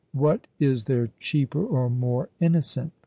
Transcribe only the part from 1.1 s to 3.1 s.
cheaper, or more innocent?